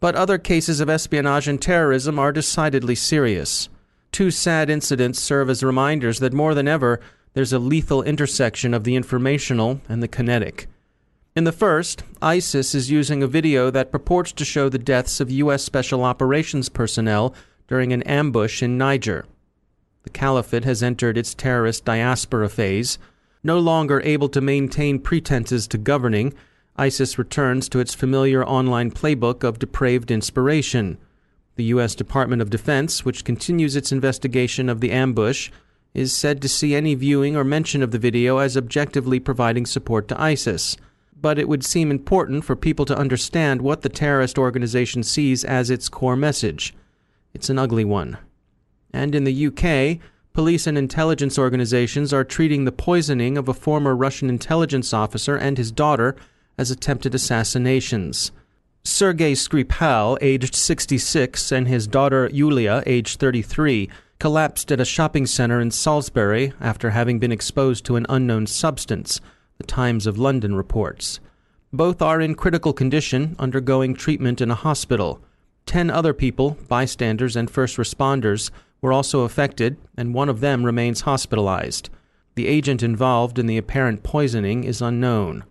but 0.00 0.14
other 0.14 0.36
cases 0.36 0.80
of 0.80 0.90
espionage 0.90 1.48
and 1.48 1.62
terrorism 1.62 2.18
are 2.18 2.32
decidedly 2.32 2.94
serious. 2.94 3.70
Two 4.10 4.30
sad 4.30 4.68
incidents 4.68 5.18
serve 5.18 5.48
as 5.48 5.62
reminders 5.62 6.18
that 6.18 6.34
more 6.34 6.54
than 6.54 6.68
ever, 6.68 7.00
there's 7.32 7.54
a 7.54 7.58
lethal 7.58 8.02
intersection 8.02 8.74
of 8.74 8.84
the 8.84 8.96
informational 8.96 9.80
and 9.88 10.02
the 10.02 10.08
kinetic. 10.08 10.66
In 11.34 11.44
the 11.44 11.52
first, 11.52 12.02
ISIS 12.20 12.74
is 12.74 12.90
using 12.90 13.22
a 13.22 13.26
video 13.26 13.70
that 13.70 13.90
purports 13.90 14.32
to 14.32 14.44
show 14.44 14.68
the 14.68 14.78
deaths 14.78 15.18
of 15.18 15.30
U.S. 15.30 15.64
Special 15.64 16.04
Operations 16.04 16.68
personnel 16.68 17.34
during 17.68 17.90
an 17.90 18.02
ambush 18.02 18.62
in 18.62 18.76
Niger. 18.76 19.24
The 20.02 20.10
caliphate 20.10 20.64
has 20.64 20.82
entered 20.82 21.16
its 21.16 21.32
terrorist 21.32 21.86
diaspora 21.86 22.50
phase. 22.50 22.98
No 23.42 23.58
longer 23.58 24.02
able 24.04 24.28
to 24.28 24.42
maintain 24.42 24.98
pretenses 24.98 25.66
to 25.68 25.78
governing, 25.78 26.34
ISIS 26.76 27.16
returns 27.16 27.66
to 27.70 27.78
its 27.78 27.94
familiar 27.94 28.44
online 28.44 28.90
playbook 28.90 29.42
of 29.42 29.58
depraved 29.58 30.10
inspiration. 30.10 30.98
The 31.56 31.64
U.S. 31.64 31.94
Department 31.94 32.42
of 32.42 32.50
Defense, 32.50 33.06
which 33.06 33.24
continues 33.24 33.74
its 33.74 33.90
investigation 33.90 34.68
of 34.68 34.82
the 34.82 34.92
ambush, 34.92 35.50
is 35.94 36.12
said 36.12 36.42
to 36.42 36.48
see 36.48 36.74
any 36.74 36.94
viewing 36.94 37.36
or 37.36 37.44
mention 37.44 37.82
of 37.82 37.90
the 37.90 37.98
video 37.98 38.36
as 38.36 38.54
objectively 38.54 39.18
providing 39.18 39.64
support 39.64 40.08
to 40.08 40.20
ISIS 40.20 40.76
but 41.22 41.38
it 41.38 41.48
would 41.48 41.64
seem 41.64 41.90
important 41.90 42.44
for 42.44 42.56
people 42.56 42.84
to 42.84 42.98
understand 42.98 43.62
what 43.62 43.82
the 43.82 43.88
terrorist 43.88 44.36
organization 44.36 45.04
sees 45.04 45.44
as 45.44 45.70
its 45.70 45.88
core 45.88 46.16
message. 46.16 46.74
It's 47.32 47.48
an 47.48 47.58
ugly 47.58 47.84
one. 47.84 48.18
And 48.92 49.14
in 49.14 49.24
the 49.24 49.46
UK, 49.46 50.00
police 50.34 50.66
and 50.66 50.76
intelligence 50.76 51.38
organizations 51.38 52.12
are 52.12 52.24
treating 52.24 52.64
the 52.64 52.72
poisoning 52.72 53.38
of 53.38 53.48
a 53.48 53.54
former 53.54 53.94
Russian 53.94 54.28
intelligence 54.28 54.92
officer 54.92 55.36
and 55.36 55.56
his 55.56 55.70
daughter 55.70 56.16
as 56.58 56.70
attempted 56.70 57.14
assassinations. 57.14 58.32
Sergei 58.84 59.32
Skripal, 59.32 60.18
aged 60.20 60.56
66, 60.56 61.52
and 61.52 61.68
his 61.68 61.86
daughter 61.86 62.28
Yulia, 62.32 62.82
aged 62.84 63.20
33, 63.20 63.88
collapsed 64.18 64.72
at 64.72 64.80
a 64.80 64.84
shopping 64.84 65.24
center 65.24 65.60
in 65.60 65.70
Salisbury 65.70 66.52
after 66.60 66.90
having 66.90 67.20
been 67.20 67.32
exposed 67.32 67.84
to 67.84 67.96
an 67.96 68.06
unknown 68.08 68.48
substance 68.48 69.20
the 69.58 69.64
Times 69.64 70.06
of 70.06 70.18
London 70.18 70.54
reports. 70.54 71.20
Both 71.72 72.02
are 72.02 72.20
in 72.20 72.34
critical 72.34 72.72
condition, 72.72 73.36
undergoing 73.38 73.94
treatment 73.94 74.40
in 74.40 74.50
a 74.50 74.54
hospital. 74.54 75.20
Ten 75.64 75.90
other 75.90 76.12
people, 76.12 76.58
bystanders 76.68 77.36
and 77.36 77.50
first 77.50 77.76
responders, 77.76 78.50
were 78.80 78.92
also 78.92 79.20
affected, 79.20 79.76
and 79.96 80.12
one 80.12 80.28
of 80.28 80.40
them 80.40 80.64
remains 80.64 81.02
hospitalized. 81.02 81.88
The 82.34 82.46
agent 82.46 82.82
involved 82.82 83.38
in 83.38 83.46
the 83.46 83.58
apparent 83.58 84.02
poisoning 84.02 84.64
is 84.64 84.82
unknown. 84.82 85.44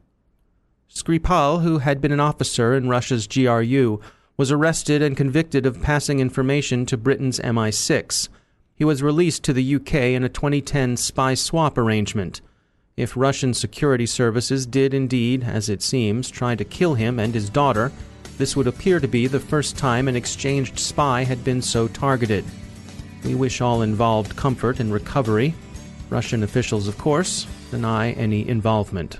Skripal, 0.94 1.62
who 1.62 1.80
had 1.80 2.02
been 2.02 2.12
an 2.12 2.20
officer 2.20 2.76
in 2.76 2.90
Russia's 2.90 3.28
GRU, 3.28 4.02
was 4.36 4.52
arrested 4.52 5.02
and 5.02 5.16
convicted 5.16 5.66
of 5.66 5.82
passing 5.82 6.20
information 6.20 6.86
to 6.88 6.98
Britain's 6.98 7.40
MI6. 7.40 8.28
He 8.76 8.84
was 8.84 9.04
released 9.04 9.44
to 9.44 9.54
the 9.54 9.76
UK 9.76 9.94
in 9.94 10.24
a 10.24 10.30
2010 10.30 10.98
spy 10.98 11.34
swap 11.36 11.78
arrangement. 11.78 12.42
If 12.98 13.16
Russian 13.16 13.54
security 13.54 14.06
services 14.06 14.66
did 14.66 14.94
indeed, 14.94 15.44
as 15.44 15.70
it 15.70 15.82
seems, 15.82 16.30
try 16.30 16.56
to 16.56 16.66
kill 16.66 16.96
him 16.96 17.20
and 17.20 17.34
his 17.34 17.50
daughter, 17.50 17.92
this 18.38 18.56
would 18.56 18.68
appear 18.68 19.00
to 19.00 19.08
be 19.08 19.28
the 19.28 19.40
first 19.40 19.78
time 19.78 20.08
an 20.08 20.16
exchanged 20.16 20.78
spy 20.78 21.24
had 21.24 21.44
been 21.44 21.62
so 21.62 21.88
targeted. 21.88 22.44
We 23.24 23.36
wish 23.36 23.62
all 23.62 23.82
involved 23.82 24.36
comfort 24.36 24.80
and 24.80 24.92
recovery. 24.92 25.54
Russian 26.10 26.44
officials, 26.44 26.88
of 26.88 26.98
course, 26.98 27.48
deny 27.70 28.12
any 28.12 28.48
involvement. 28.48 29.20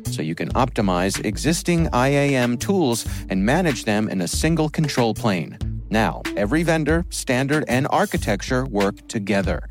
so 0.11 0.21
you 0.21 0.35
can 0.35 0.49
optimize 0.49 1.23
existing 1.25 1.87
IAM 1.93 2.57
tools 2.57 3.07
and 3.29 3.45
manage 3.45 3.85
them 3.85 4.09
in 4.09 4.21
a 4.21 4.27
single 4.27 4.69
control 4.69 5.13
plane. 5.13 5.57
Now, 5.89 6.21
every 6.37 6.63
vendor, 6.63 7.05
standard, 7.09 7.65
and 7.67 7.87
architecture 7.89 8.65
work 8.65 9.07
together. 9.07 9.67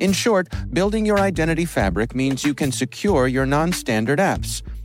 In 0.00 0.12
short, 0.12 0.48
building 0.72 1.06
your 1.06 1.18
identity 1.18 1.64
fabric 1.64 2.14
means 2.14 2.44
you 2.44 2.54
can 2.54 2.72
secure 2.72 3.28
your 3.28 3.46
non 3.46 3.72
standard 3.72 4.18
apps, 4.18 4.62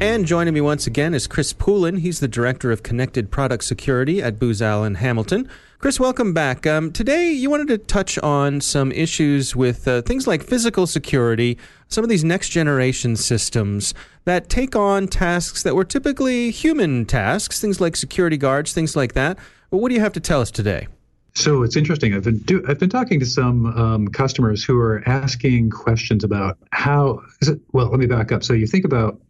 And 0.00 0.24
joining 0.24 0.54
me 0.54 0.62
once 0.62 0.86
again 0.86 1.12
is 1.12 1.26
Chris 1.26 1.52
Poulin. 1.52 1.98
He's 1.98 2.20
the 2.20 2.26
Director 2.26 2.72
of 2.72 2.82
Connected 2.82 3.30
Product 3.30 3.62
Security 3.62 4.22
at 4.22 4.38
Booz 4.38 4.62
Allen 4.62 4.94
Hamilton. 4.94 5.46
Chris, 5.78 6.00
welcome 6.00 6.32
back. 6.32 6.66
Um, 6.66 6.90
today, 6.90 7.30
you 7.30 7.50
wanted 7.50 7.68
to 7.68 7.76
touch 7.76 8.18
on 8.20 8.62
some 8.62 8.92
issues 8.92 9.54
with 9.54 9.86
uh, 9.86 10.00
things 10.00 10.26
like 10.26 10.42
physical 10.42 10.86
security, 10.86 11.58
some 11.88 12.02
of 12.02 12.08
these 12.08 12.24
next 12.24 12.48
generation 12.48 13.14
systems 13.14 13.92
that 14.24 14.48
take 14.48 14.74
on 14.74 15.06
tasks 15.06 15.62
that 15.64 15.74
were 15.74 15.84
typically 15.84 16.50
human 16.50 17.04
tasks, 17.04 17.60
things 17.60 17.78
like 17.78 17.94
security 17.94 18.38
guards, 18.38 18.72
things 18.72 18.96
like 18.96 19.12
that. 19.12 19.36
Well, 19.70 19.82
what 19.82 19.90
do 19.90 19.96
you 19.96 20.00
have 20.00 20.14
to 20.14 20.20
tell 20.20 20.40
us 20.40 20.50
today? 20.50 20.88
So 21.34 21.62
it's 21.62 21.76
interesting. 21.76 22.14
I've 22.14 22.24
been 22.24 22.38
do, 22.38 22.64
I've 22.66 22.78
been 22.78 22.88
talking 22.88 23.20
to 23.20 23.26
some 23.26 23.66
um, 23.66 24.08
customers 24.08 24.64
who 24.64 24.78
are 24.80 25.02
asking 25.06 25.68
questions 25.68 26.24
about 26.24 26.56
how 26.72 27.20
it. 27.42 27.60
Well, 27.72 27.90
let 27.90 28.00
me 28.00 28.06
back 28.06 28.32
up. 28.32 28.42
So 28.42 28.54
you 28.54 28.66
think 28.66 28.86
about 28.86 29.20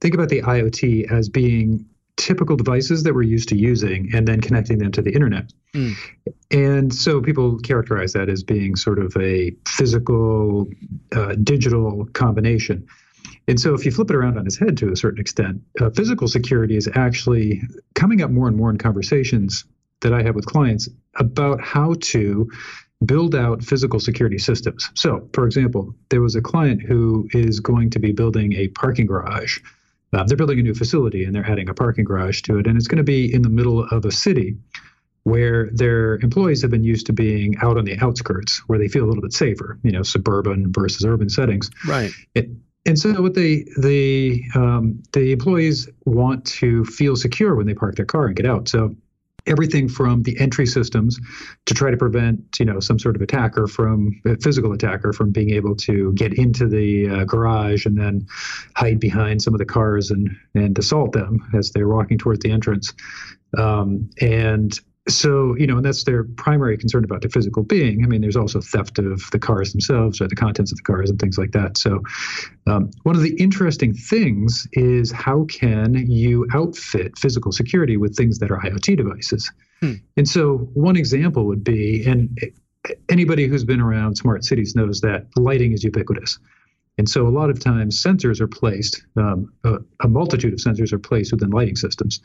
think 0.00 0.14
about 0.14 0.28
the 0.28 0.42
IoT 0.42 1.10
as 1.10 1.28
being 1.28 1.86
typical 2.16 2.56
devices 2.56 3.02
that 3.04 3.14
we're 3.14 3.22
used 3.22 3.48
to 3.48 3.56
using 3.56 4.10
and 4.14 4.28
then 4.28 4.40
connecting 4.40 4.78
them 4.78 4.92
to 4.92 5.00
the 5.00 5.12
internet. 5.12 5.52
Mm. 5.74 5.94
And 6.50 6.94
so 6.94 7.22
people 7.22 7.58
characterize 7.60 8.12
that 8.12 8.28
as 8.28 8.42
being 8.42 8.76
sort 8.76 8.98
of 8.98 9.16
a 9.16 9.54
physical 9.66 10.68
uh, 11.12 11.34
digital 11.42 12.06
combination. 12.12 12.86
And 13.48 13.58
so, 13.58 13.74
if 13.74 13.84
you 13.84 13.90
flip 13.90 14.10
it 14.10 14.16
around 14.16 14.38
on 14.38 14.46
its 14.46 14.58
head 14.58 14.76
to 14.78 14.92
a 14.92 14.96
certain 14.96 15.20
extent, 15.20 15.60
uh, 15.80 15.90
physical 15.90 16.28
security 16.28 16.76
is 16.76 16.88
actually 16.94 17.62
coming 17.94 18.22
up 18.22 18.30
more 18.30 18.48
and 18.48 18.56
more 18.56 18.70
in 18.70 18.78
conversations 18.78 19.64
that 20.00 20.12
I 20.12 20.22
have 20.22 20.34
with 20.34 20.46
clients 20.46 20.88
about 21.16 21.60
how 21.60 21.94
to 22.00 22.48
build 23.04 23.34
out 23.34 23.62
physical 23.62 23.98
security 23.98 24.38
systems. 24.38 24.90
So, 24.94 25.28
for 25.32 25.46
example, 25.46 25.94
there 26.10 26.20
was 26.20 26.36
a 26.36 26.42
client 26.42 26.82
who 26.82 27.28
is 27.32 27.60
going 27.60 27.90
to 27.90 27.98
be 27.98 28.12
building 28.12 28.52
a 28.54 28.68
parking 28.68 29.06
garage. 29.06 29.58
Uh, 30.12 30.24
they're 30.24 30.36
building 30.36 30.58
a 30.58 30.62
new 30.62 30.74
facility 30.74 31.24
and 31.24 31.34
they're 31.34 31.48
adding 31.48 31.68
a 31.68 31.74
parking 31.74 32.04
garage 32.04 32.42
to 32.42 32.58
it, 32.58 32.66
and 32.66 32.76
it's 32.76 32.88
going 32.88 32.98
to 32.98 33.04
be 33.04 33.32
in 33.32 33.42
the 33.42 33.48
middle 33.48 33.84
of 33.90 34.04
a 34.04 34.10
city 34.10 34.56
where 35.24 35.68
their 35.72 36.14
employees 36.16 36.62
have 36.62 36.70
been 36.70 36.82
used 36.82 37.06
to 37.06 37.12
being 37.12 37.54
out 37.62 37.76
on 37.76 37.84
the 37.84 37.98
outskirts 38.00 38.62
where 38.66 38.78
they 38.78 38.88
feel 38.88 39.04
a 39.04 39.08
little 39.08 39.22
bit 39.22 39.32
safer, 39.32 39.78
you 39.82 39.92
know, 39.92 40.02
suburban 40.02 40.72
versus 40.72 41.04
urban 41.04 41.28
settings. 41.28 41.70
Right. 41.86 42.10
It, 42.34 42.48
and 42.86 42.98
so 42.98 43.20
what 43.20 43.34
they 43.34 43.66
the 43.78 44.42
um, 44.54 45.02
the 45.12 45.32
employees 45.32 45.88
want 46.06 46.46
to 46.46 46.84
feel 46.86 47.14
secure 47.14 47.54
when 47.54 47.66
they 47.66 47.74
park 47.74 47.96
their 47.96 48.06
car 48.06 48.26
and 48.26 48.34
get 48.34 48.46
out. 48.46 48.68
So 48.68 48.96
everything 49.50 49.88
from 49.88 50.22
the 50.22 50.38
entry 50.40 50.66
systems 50.66 51.18
to 51.66 51.74
try 51.74 51.90
to 51.90 51.96
prevent 51.96 52.58
you 52.58 52.64
know 52.64 52.80
some 52.80 52.98
sort 52.98 53.16
of 53.16 53.22
attacker 53.22 53.66
from 53.66 54.20
a 54.26 54.36
physical 54.36 54.72
attacker 54.72 55.12
from 55.12 55.30
being 55.30 55.50
able 55.50 55.74
to 55.74 56.12
get 56.14 56.32
into 56.34 56.66
the 56.66 57.08
uh, 57.08 57.24
garage 57.24 57.86
and 57.86 57.98
then 57.98 58.26
hide 58.76 59.00
behind 59.00 59.42
some 59.42 59.54
of 59.54 59.58
the 59.58 59.64
cars 59.64 60.10
and 60.10 60.30
and 60.54 60.78
assault 60.78 61.12
them 61.12 61.38
as 61.54 61.70
they're 61.70 61.88
walking 61.88 62.18
towards 62.18 62.40
the 62.40 62.50
entrance. 62.50 62.92
Um, 63.58 64.10
and 64.20 64.78
so 65.08 65.56
you 65.56 65.66
know 65.66 65.76
and 65.76 65.84
that's 65.84 66.04
their 66.04 66.24
primary 66.24 66.76
concern 66.76 67.04
about 67.04 67.22
the 67.22 67.28
physical 67.28 67.62
being. 67.62 68.04
I 68.04 68.06
mean 68.06 68.20
there's 68.20 68.36
also 68.36 68.60
theft 68.60 68.98
of 68.98 69.22
the 69.32 69.38
cars 69.38 69.72
themselves 69.72 70.20
or 70.20 70.28
the 70.28 70.36
contents 70.36 70.72
of 70.72 70.78
the 70.78 70.82
cars 70.82 71.10
and 71.10 71.18
things 71.18 71.38
like 71.38 71.52
that. 71.52 71.78
So 71.78 72.02
um, 72.66 72.90
one 73.02 73.16
of 73.16 73.22
the 73.22 73.34
interesting 73.36 73.94
things 73.94 74.68
is 74.72 75.10
how 75.10 75.44
can 75.44 75.94
you 75.94 76.46
outfit 76.52 77.16
physical 77.18 77.52
security 77.52 77.96
with 77.96 78.16
things 78.16 78.38
that 78.38 78.50
are 78.50 78.60
iot 78.60 78.96
devices? 78.96 79.50
Hmm. 79.80 79.94
and 80.18 80.28
so 80.28 80.58
one 80.74 80.96
example 80.96 81.46
would 81.46 81.64
be 81.64 82.04
and 82.04 82.38
anybody 83.08 83.46
who's 83.46 83.64
been 83.64 83.80
around 83.80 84.16
smart 84.16 84.44
cities 84.44 84.74
knows 84.74 85.00
that 85.00 85.26
lighting 85.36 85.72
is 85.72 85.82
ubiquitous 85.84 86.38
and 87.00 87.08
so 87.08 87.26
a 87.26 87.30
lot 87.30 87.48
of 87.48 87.58
times 87.58 88.02
sensors 88.02 88.42
are 88.42 88.46
placed, 88.46 89.02
um, 89.16 89.50
a, 89.64 89.76
a, 90.00 90.06
multitude 90.06 90.52
of 90.52 90.58
sensors 90.58 90.92
are 90.92 90.98
placed 90.98 91.32
within 91.32 91.48
lighting 91.48 91.74
systems. 91.74 92.20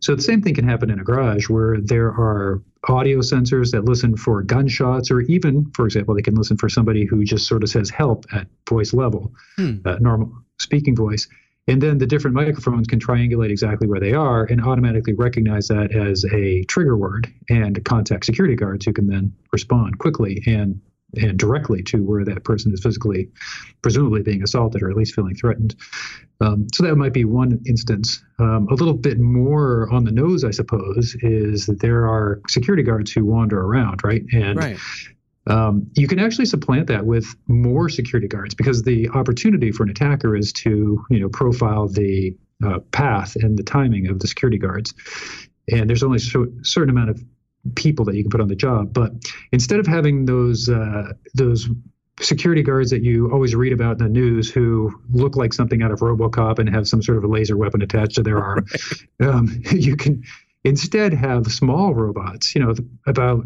So 0.00 0.14
the 0.14 0.20
same 0.20 0.42
thing 0.42 0.54
can 0.54 0.68
happen 0.68 0.90
in 0.90 1.00
a 1.00 1.02
garage 1.02 1.48
where 1.48 1.80
there 1.80 2.08
are 2.08 2.62
audio 2.90 3.20
sensors 3.20 3.70
that 3.70 3.86
listen 3.86 4.18
for 4.18 4.42
gunshots, 4.42 5.10
or 5.10 5.22
even, 5.22 5.70
for 5.74 5.86
example, 5.86 6.14
they 6.14 6.20
can 6.20 6.34
listen 6.34 6.58
for 6.58 6.68
somebody 6.68 7.06
who 7.06 7.24
just 7.24 7.48
sort 7.48 7.62
of 7.62 7.70
says 7.70 7.88
help 7.88 8.26
at 8.30 8.46
voice 8.68 8.92
level, 8.92 9.32
hmm. 9.56 9.76
uh, 9.86 9.96
normal 9.98 10.30
speaking 10.60 10.94
voice. 10.94 11.26
And 11.66 11.82
then 11.82 11.96
the 11.96 12.06
different 12.06 12.34
microphones 12.34 12.86
can 12.86 12.98
triangulate 12.98 13.48
exactly 13.48 13.88
where 13.88 14.00
they 14.00 14.12
are 14.12 14.44
and 14.44 14.62
automatically 14.62 15.14
recognize 15.14 15.68
that 15.68 15.92
as 15.92 16.26
a 16.34 16.64
trigger 16.64 16.98
word 16.98 17.32
and 17.48 17.82
contact 17.86 18.26
security 18.26 18.56
guards 18.56 18.84
who 18.84 18.92
can 18.92 19.06
then 19.06 19.32
respond 19.52 19.98
quickly 19.98 20.42
and 20.46 20.82
and 21.14 21.38
directly 21.38 21.82
to 21.82 21.98
where 22.04 22.24
that 22.24 22.44
person 22.44 22.72
is 22.72 22.82
physically, 22.82 23.28
presumably 23.82 24.22
being 24.22 24.42
assaulted 24.42 24.82
or 24.82 24.90
at 24.90 24.96
least 24.96 25.14
feeling 25.14 25.34
threatened. 25.34 25.74
Um, 26.40 26.66
so 26.72 26.84
that 26.84 26.96
might 26.96 27.12
be 27.12 27.24
one 27.24 27.60
instance. 27.66 28.22
Um, 28.38 28.68
a 28.70 28.74
little 28.74 28.94
bit 28.94 29.18
more 29.18 29.88
on 29.90 30.04
the 30.04 30.12
nose, 30.12 30.44
I 30.44 30.50
suppose, 30.50 31.16
is 31.22 31.66
that 31.66 31.80
there 31.80 32.06
are 32.06 32.40
security 32.48 32.82
guards 32.82 33.12
who 33.12 33.24
wander 33.24 33.60
around, 33.60 34.04
right? 34.04 34.22
And 34.32 34.58
right. 34.58 34.78
Um, 35.48 35.90
you 35.94 36.06
can 36.06 36.18
actually 36.18 36.44
supplant 36.44 36.88
that 36.88 37.06
with 37.06 37.34
more 37.46 37.88
security 37.88 38.28
guards 38.28 38.54
because 38.54 38.82
the 38.82 39.08
opportunity 39.10 39.72
for 39.72 39.82
an 39.82 39.88
attacker 39.88 40.36
is 40.36 40.52
to, 40.52 41.02
you 41.08 41.20
know, 41.20 41.30
profile 41.30 41.88
the 41.88 42.36
uh, 42.64 42.80
path 42.92 43.34
and 43.36 43.58
the 43.58 43.62
timing 43.62 44.08
of 44.08 44.18
the 44.18 44.28
security 44.28 44.58
guards. 44.58 44.92
And 45.70 45.88
there's 45.88 46.02
only 46.02 46.18
a 46.18 46.64
certain 46.64 46.90
amount 46.90 47.10
of 47.10 47.24
people 47.74 48.04
that 48.06 48.14
you 48.14 48.22
can 48.22 48.30
put 48.30 48.40
on 48.40 48.48
the 48.48 48.56
job. 48.56 48.92
But 48.92 49.12
instead 49.52 49.80
of 49.80 49.86
having 49.86 50.24
those 50.24 50.68
uh, 50.68 51.12
those 51.34 51.68
security 52.20 52.62
guards 52.62 52.90
that 52.90 53.02
you 53.02 53.30
always 53.32 53.54
read 53.54 53.72
about 53.72 53.92
in 53.92 54.04
the 54.04 54.08
news 54.08 54.50
who 54.50 54.92
look 55.10 55.36
like 55.36 55.52
something 55.52 55.82
out 55.82 55.92
of 55.92 56.00
RoboCop 56.00 56.58
and 56.58 56.68
have 56.68 56.88
some 56.88 57.00
sort 57.00 57.18
of 57.18 57.24
a 57.24 57.28
laser 57.28 57.56
weapon 57.56 57.80
attached 57.80 58.16
to 58.16 58.22
their 58.22 58.42
arm, 58.42 58.66
um, 59.20 59.62
you 59.72 59.96
can 59.96 60.24
instead 60.64 61.12
have 61.14 61.46
small 61.46 61.94
robots. 61.94 62.54
You 62.54 62.64
know, 62.64 62.74
about 63.06 63.44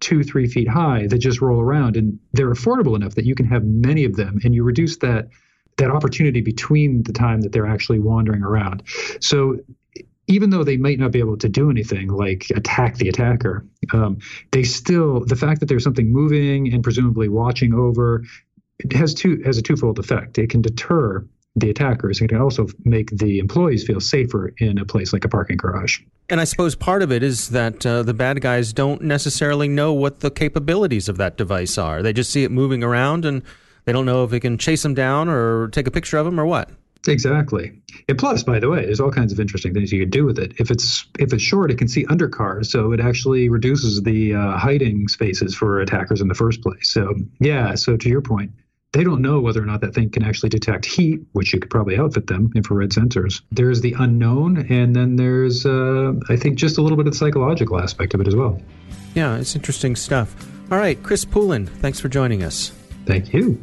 two 0.00 0.22
three 0.22 0.46
feet 0.46 0.68
high 0.68 1.06
that 1.06 1.18
just 1.18 1.40
roll 1.40 1.60
around 1.60 1.96
and 1.96 2.18
they're 2.32 2.52
affordable 2.52 2.96
enough 2.96 3.14
that 3.14 3.24
you 3.24 3.34
can 3.34 3.46
have 3.46 3.64
many 3.64 4.04
of 4.04 4.16
them 4.16 4.38
and 4.44 4.54
you 4.54 4.62
reduce 4.62 4.98
that 4.98 5.28
that 5.76 5.90
opportunity 5.90 6.40
between 6.40 7.02
the 7.04 7.12
time 7.12 7.40
that 7.40 7.52
they're 7.52 7.66
actually 7.66 7.98
wandering 7.98 8.42
around 8.42 8.82
so 9.20 9.56
even 10.26 10.50
though 10.50 10.64
they 10.64 10.76
might 10.76 10.98
not 10.98 11.12
be 11.12 11.18
able 11.18 11.36
to 11.36 11.48
do 11.48 11.70
anything 11.70 12.08
like 12.08 12.46
attack 12.54 12.96
the 12.96 13.08
attacker, 13.08 13.66
um, 13.92 14.18
they 14.52 14.62
still 14.62 15.24
the 15.24 15.36
fact 15.36 15.60
that 15.60 15.66
there's 15.66 15.84
something 15.84 16.10
moving 16.10 16.72
and 16.72 16.82
presumably 16.82 17.28
watching 17.28 17.74
over 17.74 18.24
has 18.92 19.14
two 19.14 19.40
has 19.44 19.58
a 19.58 19.62
twofold 19.62 19.98
effect. 19.98 20.38
It 20.38 20.50
can 20.50 20.62
deter 20.62 21.24
the 21.56 21.70
attackers 21.70 22.20
and 22.20 22.28
it 22.28 22.34
can 22.34 22.42
also 22.42 22.66
make 22.84 23.10
the 23.10 23.38
employees 23.38 23.84
feel 23.84 24.00
safer 24.00 24.52
in 24.58 24.78
a 24.78 24.84
place 24.84 25.12
like 25.12 25.24
a 25.24 25.28
parking 25.28 25.56
garage. 25.56 26.00
And 26.28 26.40
I 26.40 26.44
suppose 26.44 26.74
part 26.74 27.02
of 27.02 27.12
it 27.12 27.22
is 27.22 27.50
that 27.50 27.86
uh, 27.86 28.02
the 28.02 28.14
bad 28.14 28.40
guys 28.40 28.72
don't 28.72 29.02
necessarily 29.02 29.68
know 29.68 29.92
what 29.92 30.20
the 30.20 30.30
capabilities 30.30 31.08
of 31.08 31.16
that 31.18 31.36
device 31.36 31.78
are. 31.78 32.02
They 32.02 32.12
just 32.12 32.30
see 32.30 32.42
it 32.42 32.50
moving 32.50 32.82
around 32.82 33.24
and 33.24 33.42
they 33.84 33.92
don't 33.92 34.06
know 34.06 34.24
if 34.24 34.30
they 34.30 34.40
can 34.40 34.58
chase 34.58 34.82
them 34.82 34.94
down 34.94 35.28
or 35.28 35.68
take 35.68 35.86
a 35.86 35.90
picture 35.90 36.16
of 36.16 36.24
them 36.24 36.40
or 36.40 36.46
what. 36.46 36.70
Exactly. 37.08 37.72
And 38.08 38.18
plus, 38.18 38.42
by 38.42 38.58
the 38.58 38.68
way, 38.68 38.84
there's 38.84 39.00
all 39.00 39.10
kinds 39.10 39.32
of 39.32 39.40
interesting 39.40 39.74
things 39.74 39.92
you 39.92 40.00
can 40.00 40.10
do 40.10 40.24
with 40.24 40.38
it. 40.38 40.54
If 40.58 40.70
it's 40.70 41.06
if 41.18 41.32
it's 41.32 41.42
short, 41.42 41.70
it 41.70 41.78
can 41.78 41.88
see 41.88 42.04
under 42.06 42.28
cars, 42.28 42.70
so 42.70 42.92
it 42.92 43.00
actually 43.00 43.48
reduces 43.48 44.02
the 44.02 44.34
uh, 44.34 44.56
hiding 44.56 45.08
spaces 45.08 45.54
for 45.54 45.80
attackers 45.80 46.20
in 46.20 46.28
the 46.28 46.34
first 46.34 46.62
place. 46.62 46.90
So 46.90 47.14
yeah. 47.40 47.74
So 47.74 47.96
to 47.96 48.08
your 48.08 48.20
point, 48.20 48.52
they 48.92 49.02
don't 49.02 49.22
know 49.22 49.40
whether 49.40 49.62
or 49.62 49.66
not 49.66 49.80
that 49.80 49.92
thing 49.94 50.08
can 50.10 50.22
actually 50.22 50.50
detect 50.50 50.86
heat, 50.86 51.20
which 51.32 51.52
you 51.52 51.60
could 51.60 51.70
probably 51.70 51.98
outfit 51.98 52.28
them 52.28 52.50
infrared 52.54 52.90
sensors. 52.90 53.42
There's 53.50 53.80
the 53.80 53.94
unknown, 53.98 54.66
and 54.70 54.94
then 54.94 55.16
there's 55.16 55.66
uh, 55.66 56.12
I 56.28 56.36
think 56.36 56.56
just 56.56 56.78
a 56.78 56.82
little 56.82 56.96
bit 56.96 57.06
of 57.06 57.12
the 57.12 57.18
psychological 57.18 57.80
aspect 57.80 58.14
of 58.14 58.20
it 58.20 58.28
as 58.28 58.36
well. 58.36 58.60
Yeah, 59.14 59.36
it's 59.36 59.54
interesting 59.54 59.96
stuff. 59.96 60.34
All 60.70 60.78
right, 60.78 61.00
Chris 61.02 61.24
Poulin, 61.24 61.66
thanks 61.66 62.00
for 62.00 62.08
joining 62.08 62.42
us. 62.42 62.70
Thank 63.06 63.34
you. 63.34 63.62